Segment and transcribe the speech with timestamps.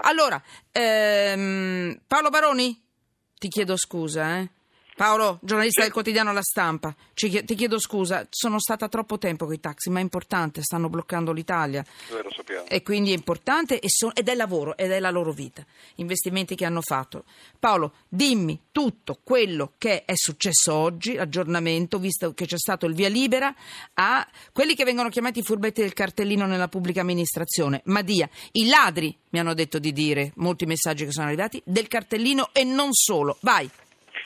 [0.00, 2.80] Allora, ehm, Paolo Baroni,
[3.38, 4.50] ti chiedo scusa, eh.
[5.02, 9.54] Paolo, giornalista del quotidiano La Stampa, ci ti chiedo scusa, sono stata troppo tempo con
[9.54, 12.66] i taxi, ma è importante, stanno bloccando l'Italia Noi lo sappiamo.
[12.68, 16.54] e quindi è importante e so- ed è lavoro ed è la loro vita, investimenti
[16.54, 17.24] che hanno fatto.
[17.58, 23.08] Paolo, dimmi tutto quello che è successo oggi, aggiornamento, visto che c'è stato il via
[23.08, 23.52] libera
[23.94, 29.18] a quelli che vengono chiamati i furbetti del cartellino nella pubblica amministrazione, Madia, i ladri,
[29.30, 33.36] mi hanno detto di dire, molti messaggi che sono arrivati, del cartellino e non solo.
[33.40, 33.68] Vai.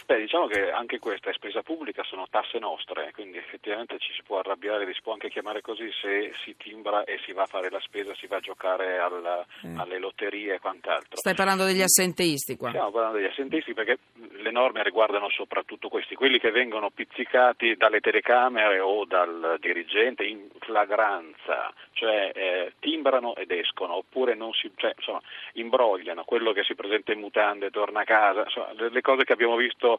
[0.06, 4.22] Beh, diciamo che anche questa è spesa pubblica, sono tasse nostre, quindi effettivamente ci si
[4.22, 7.70] può arrabbiare, si può anche chiamare così se si timbra e si va a fare
[7.70, 9.44] la spesa, si va a giocare al-
[9.76, 11.16] alle lotterie e quant'altro.
[11.16, 12.68] Stai parlando degli assenteisti qua.
[12.68, 13.98] Stiamo parlando degli assentisti perché
[14.30, 20.48] le norme riguardano soprattutto questi, quelli che vengono pizzicati dalle telecamere o dal dirigente in
[20.60, 25.20] flagranza, cioè eh, timbrano ed escono, oppure non si, cioè, insomma,
[25.54, 29.56] imbrogliano, quello che si presenta in mutande torna a casa, insomma, le cose che abbiamo
[29.56, 29.95] visto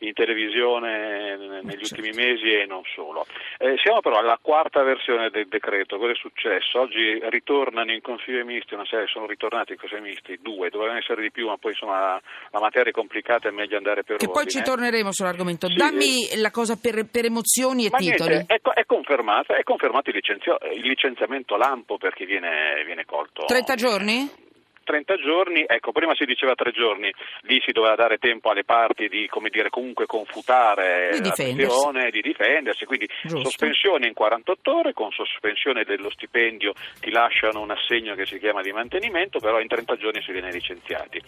[0.00, 2.00] in televisione negli Certo.
[2.00, 3.26] ultimi mesi e non solo.
[3.58, 6.80] Eh, siamo però alla quarta versione del decreto, cosa è successo?
[6.80, 10.68] Oggi ritornano in Consiglio dei Ministri una serie, sono ritornati in Consiglio dei Ministri due,
[10.70, 14.16] dovevano essere di più, ma poi insomma la materia è complicata, è meglio andare per
[14.16, 14.50] Che poi ordine.
[14.50, 15.68] ci torneremo sull'argomento.
[15.68, 18.30] Sì, Dammi la cosa per, per emozioni e Ma titoli.
[18.34, 23.04] niente, è, è confermato, è confermato il, licenzio- il licenziamento lampo per chi viene, viene
[23.04, 23.44] colto.
[23.46, 24.44] 30 giorni?
[24.86, 29.08] 30 giorni, ecco, prima si diceva tre giorni, lì si doveva dare tempo alle parti
[29.08, 31.66] di, come dire, comunque confutare Di la difendersi.
[31.66, 33.50] questione, di difendersi, quindi Giusto.
[33.50, 38.62] sospensione in 48 ore, con sospensione dello stipendio ti lasciano un assegno che si chiama
[38.62, 41.20] di mantenimento, però in 30 giorni si viene licenziati.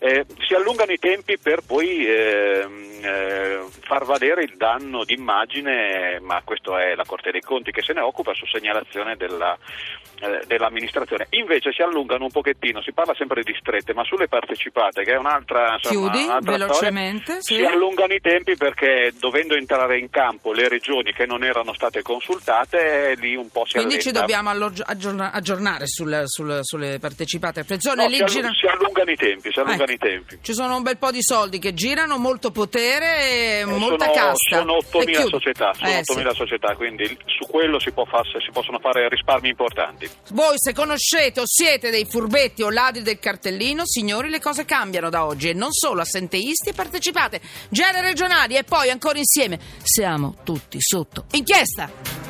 [0.00, 3.23] Eh, si allungano i tempi per poi ehm, eh,
[4.04, 8.00] far valere il danno d'immagine, ma questo è la Corte dei Conti che se ne
[8.00, 9.56] occupa su segnalazione della,
[10.20, 11.26] eh, dell'amministrazione.
[11.30, 15.16] Invece si allungano un pochettino, si parla sempre di distrette, ma sulle partecipate, che è
[15.16, 17.22] un'altra, insomma, Chiudi un'altra velocemente.
[17.40, 17.54] storia, sì.
[17.56, 22.02] si allungano i tempi perché dovendo entrare in campo le regioni che non erano state
[22.02, 27.60] consultate, lì un po' si Quindi ci dobbiamo aggiorna- aggiornare sul- sul- sulle partecipate.
[27.60, 30.04] Attenzione, No, si, gira- si allungano i tempi, si allungano Ecco.
[30.06, 30.38] i tempi.
[30.42, 34.56] Ci sono un bel po' di soldi che girano, molto potere e molta sono, casta.
[34.58, 35.28] sono E 8.000 chiudo.
[35.28, 36.36] società, sono Eh, 8.000 sì.
[36.36, 40.08] società, quindi su quello si, può far- si possono fare risparmi importanti.
[40.30, 45.10] Voi se conoscete o siete dei furbetti o ladri del cartellino, signori, le cose cambiano
[45.10, 47.40] da oggi e non solo assenteisti e partecipate.
[47.68, 52.23] Genere regionali e poi ancora insieme siamo tutti sotto inchiesta.